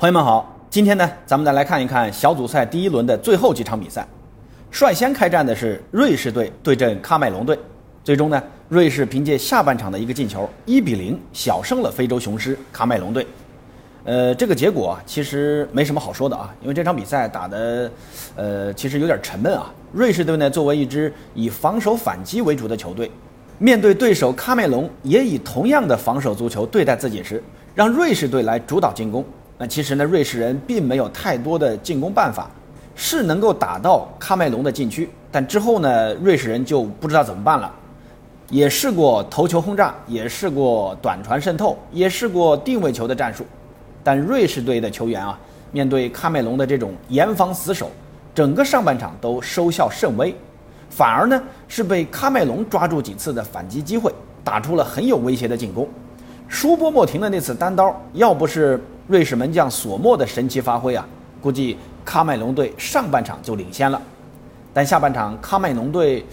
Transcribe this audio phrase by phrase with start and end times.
[0.00, 4.08] 朋友们好，今天呢，咱们再来看一看小组赛第一轮的最后几场比赛。
[4.70, 7.58] 率先开战的是瑞士队对阵喀麦隆队，
[8.02, 13.26] 最终呢，瑞士凭借下半场的一个进球，一比零小胜了非洲雄狮喀麦隆队。
[14.04, 17.92] 呃，这个结果啊其实没什么好说的啊，因为这场比赛打的，
[18.36, 19.70] 呃，其实有点沉闷啊。
[19.92, 23.10] 瑞士队呢，作为一支以防守反击为主的球队，
[23.58, 27.44] 面对对手喀麦隆也以同样的防守足球对待自己时，
[27.74, 29.22] 让瑞士队来主导进攻。
[29.62, 32.48] 那其实呢，瑞士人并没有太多的进攻办法，
[32.96, 37.70] 是能够打到喀麦隆的禁区，但之后呢，瑞士人就不知道怎么办了。
[38.48, 43.44] 也试过头球轰炸，也试过短传渗透，也试过定位球的战术，
[44.02, 45.38] 但瑞士队的球员啊，
[45.72, 47.90] 面对喀麦隆的这种严防死守，
[48.34, 50.34] 整个上半场都收效甚微，
[50.88, 51.38] 反而呢
[51.68, 54.10] 是被喀麦隆抓住几次的反击机会，
[54.42, 55.86] 打出了很有威胁的进攻。
[56.48, 61.04] 舒波莫廷的那次单刀，要不是瑞士门将索莫的神奇发挥啊，
[61.42, 64.00] 估计喀麦隆队上半场就领先了。
[64.72, 66.24] 但下半场喀麦隆队，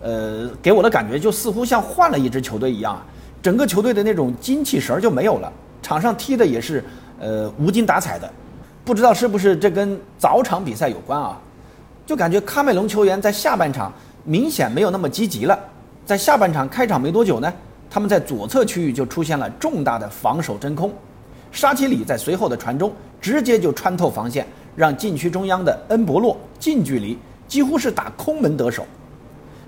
[0.00, 3.04] 呃，给我的感觉就似乎像换了一支球队一样啊，
[3.42, 6.84] 整个球队的那种精气神就没有了，场上踢的也是
[7.18, 8.30] 呃无精打采的。
[8.84, 11.36] 不知道是不是这跟早场比赛有关啊？
[12.06, 15.58] 就感觉喀麦隆球员在下半场明显没有那么积极了。
[16.06, 17.52] 在下半场开场没多久呢，
[17.90, 20.92] 他们在左侧区域就出现了重大的防守真空。
[21.52, 28.86] 沙奇里在随后的传中直接就穿透防线，让禁区中央的恩博洛近距离几乎是打空门得手。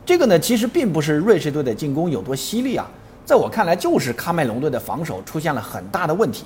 [0.05, 2.89] 这个呢，其实并不是瑞士队的进攻有多犀利啊，
[3.25, 6.45] 在我看来就是喀麦隆队的防守出现了很大的问题。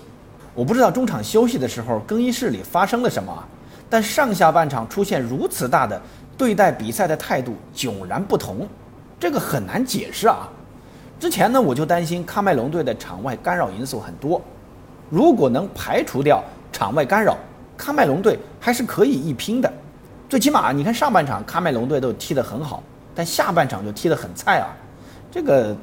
[0.55, 3.47] 我不知道中场休息的时候更衣室里发生了什么啊，
[3.91, 6.01] 但上下半场出现如此大的
[6.37, 8.67] 对待比赛的态度迥然不同，
[9.21, 10.49] 这个很难解释啊。
[11.21, 14.41] 之前呢，我就担心喀麦隆队的场外干扰因素很多。
[15.09, 17.37] 如果能排除掉场外干扰，
[17.79, 19.73] 喀麦隆队还是可以一拼的。
[20.29, 22.83] 最起码，你看上半场喀麦隆队都踢得很好，
[23.15, 24.75] 但下半场就踢得很菜啊。
[25.31, 25.77] 这个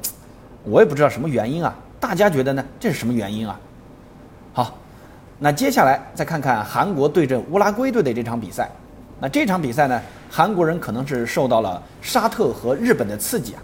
[0.64, 1.74] 我也不知道什么原因啊。
[1.98, 2.62] 大家觉得呢？
[2.78, 3.58] 这是什么原因啊？
[4.52, 4.76] 好，
[5.38, 8.70] 那接下来再看看韩国对阵乌拉圭队的这场比赛。
[9.20, 9.98] 那这场比赛呢，
[10.30, 13.62] 韩国人可能是受到了沙特和日本的刺激啊。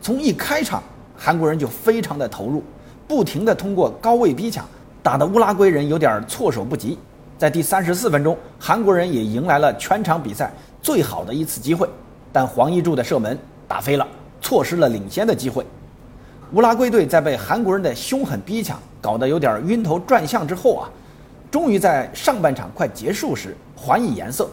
[0.00, 0.80] 从一开场，
[1.16, 2.62] 韩国人就非常的投入，
[3.08, 4.64] 不停的通过高位逼抢。
[5.02, 6.96] 打的乌拉圭人有点措手不及，
[7.36, 11.88] 在第三十四分钟，韩国人也迎来了全场比赛最好的一次机会，
[12.32, 13.36] 但黄一柱的射门
[13.66, 14.06] 打飞了，
[14.40, 15.66] 错失了领先的机会。
[16.52, 20.88] 乌拉圭队在被韩国人的凶狠逼抢搞得有点晕头转向之后啊，
[21.50, 24.48] 终于在上半场快结束时还以颜色。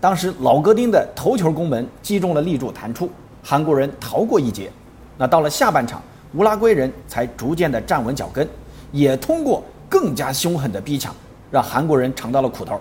[0.00, 3.10] 当时老戈丁的头球攻门击中了立柱弹出，
[3.44, 4.72] 韩国人逃过一劫。
[5.18, 6.00] 那到了下半场，
[6.36, 8.48] 乌拉圭人才逐渐的站稳脚跟。
[8.92, 11.14] 也通过更加凶狠的逼抢，
[11.50, 12.80] 让韩国人尝到了苦头。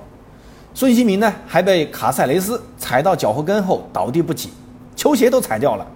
[0.74, 4.52] 孙兴民呢，还被卡塞雷斯踩到脚后跟后倒地不起，
[4.96, 5.88] 球鞋都踩掉了。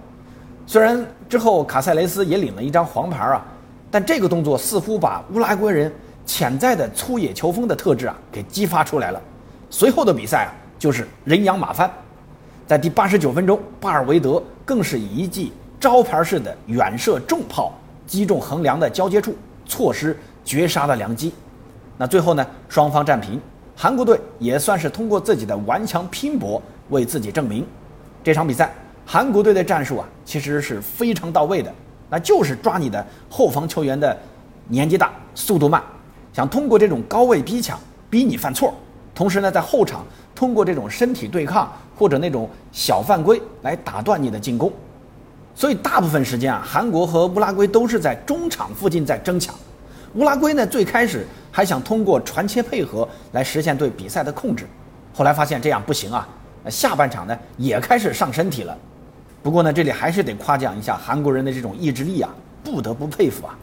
[0.66, 3.44] 虽然之后卡塞雷斯也领了一张黄牌啊，
[3.90, 5.92] 但这个动作似乎把乌拉圭人
[6.24, 9.20] 潜在的粗野球风的特质啊给激发出来了。
[9.70, 11.90] 随后的比赛啊，就是人仰马翻。
[12.66, 17.72] 在第八十九分钟，巴尔维德更是以一记招牌式的远射重炮
[18.06, 19.34] 击中横梁的交接处。
[19.72, 21.32] 错失绝杀的良机，
[21.96, 22.46] 那最后呢？
[22.68, 23.40] 双方战平，
[23.74, 26.60] 韩国队也算是通过自己的顽强拼搏
[26.90, 27.66] 为自己证明。
[28.22, 28.70] 这场比赛，
[29.06, 31.72] 韩国队的战术啊，其实是非常到位的，
[32.10, 34.14] 那就是抓你的后防球员的
[34.68, 35.82] 年纪大、速度慢，
[36.34, 37.80] 想通过这种高位逼抢
[38.10, 38.74] 逼你犯错，
[39.14, 44.70] 同时呢，在后场通过这种身体对抗或者那种小犯规来打断你的进攻。
[45.54, 49.54] 所以大部分时间啊，韩国和乌拉圭都是在中场附近在争抢。
[50.14, 54.66] 乌拉圭呢，最开始还想通过传切配合来实现对比赛的控制，
[55.14, 56.28] 后来发现这样不行啊。
[56.68, 58.76] 下半场呢，也开始上身体了。
[59.42, 62.30] 不过呢，这里还是得夸奖一下韩国人的这种意志力啊，
[62.62, 63.58] 不得不佩服啊。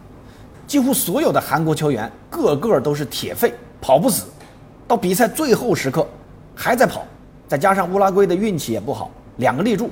[0.65, 4.25] 几乎所有的韩国球员个个都是铁肺，跑不死，
[4.87, 6.05] 到比赛最后时刻
[6.55, 7.05] 还在跑。
[7.47, 9.89] 再加上乌拉圭的运气也不好，两个立柱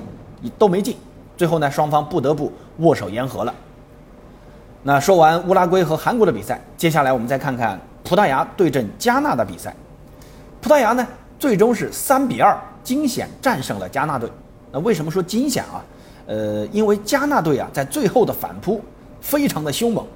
[0.58, 0.96] 都没进。
[1.36, 3.54] 最后呢，双方不得不握手言和了。
[4.88, 9.76] 那说完乌拉圭和韩国的比赛，接下来我们再看看葡萄牙对阵加纳的比赛。
[10.62, 11.06] 葡萄牙呢，
[11.38, 14.30] 最终是三比二惊险战胜了加纳队。
[14.72, 15.84] 那为什么说惊险啊？
[16.26, 18.80] 呃，因为加纳队啊，在最后的反扑
[19.20, 20.06] 非常的凶猛，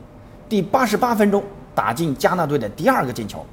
[0.48, 3.44] 第八十八分钟打进加纳队的第二个进球，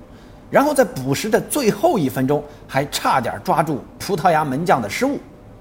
[0.50, 5.20] 然后在补时的最后一分钟还差点抓住葡萄牙门将的失误。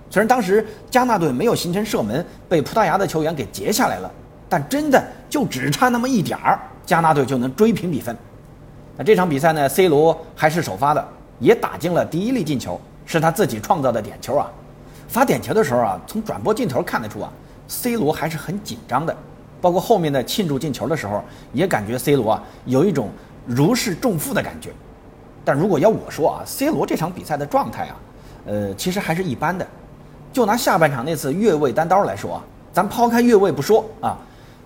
[0.08, 4.08] 虽然当时加纳队没有形成射门，被葡萄牙的球员给截下来了，
[4.48, 8.16] 但真的就只差那么一点儿，加纳队就能追平比分。
[8.96, 11.06] 那这场比赛呢，C 罗还是首发的，
[11.38, 14.50] 也打进了第一粒进球，是他自己创造的点球啊。
[15.06, 17.32] 发点球的时候啊，从转播镜头看得出啊
[17.66, 19.16] ，C 罗还是很紧张的，
[19.60, 21.22] 包括后面的庆祝进球的时候，
[21.52, 23.08] 也感觉 C 罗啊有一种
[23.46, 24.70] 如释重负的感觉。
[25.44, 27.96] 但如果要我说啊，C 罗这场比赛的状态啊，
[28.46, 29.66] 呃，其实还是一般的。
[30.30, 34.18] 就拿下半场那次越位单刀来说啊，咱抛开越位不说啊，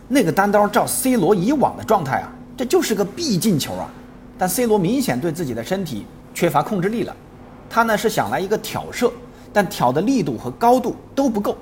[0.08, 3.88] 那个单刀照 C 罗以往的状态啊，这就是个必进球啊。
[4.38, 7.14] 但 C 罗明显对自己的身体缺乏控制力了，
[7.68, 9.12] 他呢是想来一个挑射。
[9.54, 11.54] 但挑的力度和高度都不够，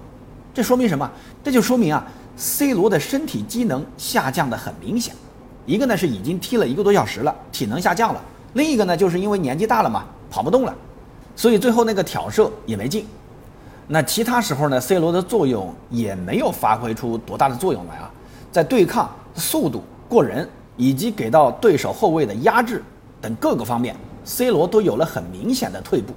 [0.55, 1.11] 这说明什么？
[1.43, 2.07] 这就说明啊
[2.37, 5.13] ，C 罗的身体机能下降的很明显。
[5.67, 8.21] 一个呢是已经踢了一个多小时了，体能下降了；
[8.53, 10.73] 另一个呢就是因为年纪大了嘛，跑不动了，
[11.35, 13.05] 所以最后那个挑射也没进。
[13.89, 18.09] 那其他时候呢，C 罗的作用也没有发挥出多大的作用来啊，
[18.51, 22.83] 在对抗、速度过人以及给到对手后卫的压制
[23.21, 23.95] 等各个方面
[24.25, 26.13] ，C 罗都有了很明显的退步。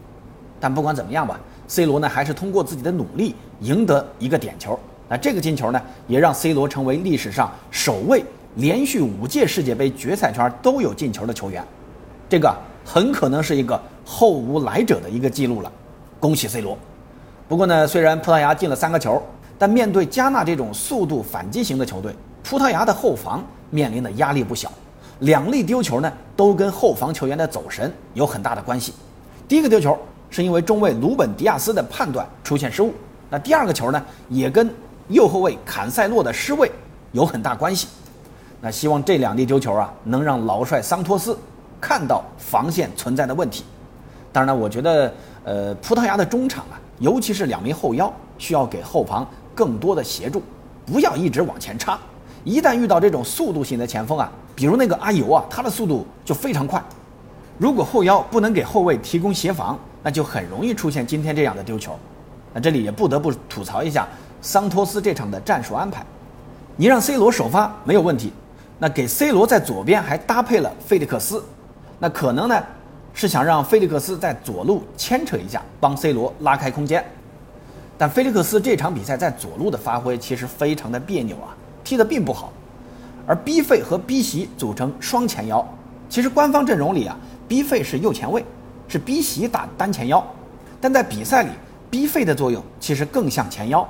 [0.59, 1.39] 但不管怎么样吧。
[1.65, 4.77] C 罗呢，还是通过自己的努力赢得一个点球。
[5.07, 8.23] 那这个进球呢，也让 C 罗成为历史上首位
[8.55, 11.65] 连续五届世界杯决赛圈都有进球的球员。
[12.27, 12.53] 这个
[12.85, 15.71] 很可能是一个后无来者的一个记录了。
[16.19, 16.77] 恭喜 C 罗！
[17.47, 19.21] 不过呢，虽然葡萄牙进了三个球，
[19.63, 22.13] 但面对加纳这种速度反击型的球队，
[22.43, 24.69] 葡萄牙的后防面临的压力不小。
[25.19, 28.93] 两粒丢球呢，都跟后防球员的走神有很大的关系。
[29.47, 29.97] 第一个丢球。
[30.29, 32.91] 是因为中卫鲁本迪亚斯的判断出现失误，
[33.29, 34.69] 那第二个球呢，也跟
[35.07, 36.69] 右后卫坎塞洛的失位
[37.13, 37.87] 有很大关系。
[38.59, 41.37] 那希望这两粒丢球啊，能让老帅桑托斯
[41.79, 43.63] 看到防线存在的问题。
[44.33, 45.13] 当然呢，我觉得，
[45.45, 49.23] 呃，葡萄牙的中场啊，尤其是两名后腰，需要给后防
[49.55, 50.41] 更多的协助，
[50.85, 51.99] 不要一直往前插。
[52.43, 56.83] 一旦遇到这种速度型的前锋啊，比如那个阿尤啊，他的速度就非常快。
[57.57, 61.97] 如果后腰不能给后卫提供协防，那就很容易出现今天这样的丢球，
[62.53, 64.07] 那这里也不得不吐槽一下
[64.41, 66.05] 桑托斯这场的战术安排。
[66.75, 68.33] 你让 C 罗首发没有问题，
[68.79, 71.41] 那给 C 罗在左边还搭配了菲利克斯，
[71.99, 72.61] 那可能呢
[73.13, 77.05] 是想让菲利克斯在左路牵扯一下，帮 C 罗拉开空间。
[78.03, 81.55] 但菲利克斯这场比赛在左路的发挥其实非常的别扭啊，
[81.85, 82.51] 踢得并不好。
[83.25, 85.65] 而 B 费和 B 席组成双前腰，
[86.09, 87.15] 其实官方阵容里啊
[87.47, 88.43] ，B 费是右前卫。
[88.89, 90.21] 是 B 席打单前腰，
[90.81, 91.51] 但在比赛里
[91.89, 93.87] ，B 费的作用其实更像前腰。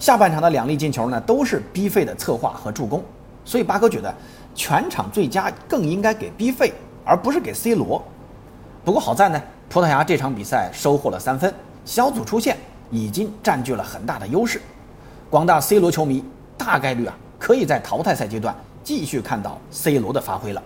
[0.00, 3.00] 下半场的两粒进球呢，都是 B 费的策划和助攻，
[3.44, 4.12] 所以巴哥觉得
[4.56, 6.72] 全场最佳更应该给 B 费，
[7.04, 8.04] 而不是给 C 罗。
[8.84, 11.54] 不过好在呢，葡萄牙这场比赛收获了三分，
[11.84, 12.56] 小组出线
[12.90, 14.60] 已经占据了很大的优势。
[15.30, 16.24] 广大 C 罗球迷
[16.56, 18.54] 大概率啊，可以在淘汰赛阶段
[18.84, 20.62] 继续看到 C 罗的发挥了。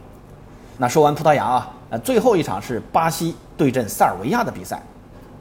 [0.79, 1.71] 那说完葡萄牙啊。
[1.91, 4.81] 呃，最后一场是巴西对阵塞尔维亚的比赛，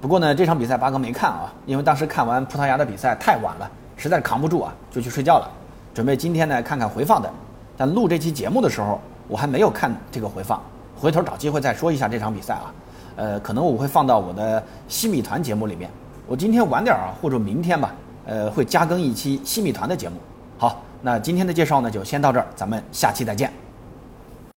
[0.02, 5.48] 不过呢，这场比赛八哥没看啊，因为当时看完葡萄牙的比赛太晚了，实在扛不住啊，就去睡觉了。
[5.94, 7.32] 准备今天呢看看回放的，
[7.78, 10.60] 但录这期节目的时候，我还没有看这个回放，
[11.00, 12.74] 回头找机会再说一下这场比赛啊。
[13.16, 15.88] 呃，可能我会放到我的西米团节目里面。
[16.30, 17.92] 我今天晚点啊，或者明天吧，
[18.24, 20.16] 呃，会加更一期新米团的节目。
[20.60, 23.52] 好，那今天的介绍呢就先到这儿，咱们下期再见。